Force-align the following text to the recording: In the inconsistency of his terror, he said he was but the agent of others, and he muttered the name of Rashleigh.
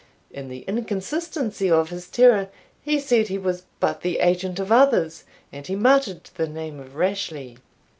In 0.31 0.49
the 0.49 0.63
inconsistency 0.63 1.69
of 1.69 1.91
his 1.91 2.07
terror, 2.09 2.49
he 2.81 2.99
said 2.99 3.27
he 3.27 3.37
was 3.37 3.65
but 3.79 4.01
the 4.01 4.17
agent 4.17 4.59
of 4.59 4.71
others, 4.71 5.25
and 5.51 5.67
he 5.67 5.75
muttered 5.75 6.23
the 6.33 6.47
name 6.47 6.79
of 6.79 6.95
Rashleigh. 6.95 7.57